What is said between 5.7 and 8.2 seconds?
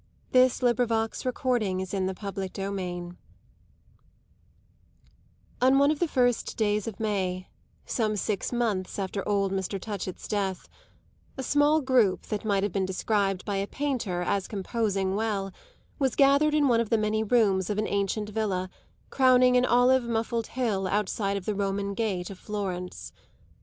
one of the first days of May, some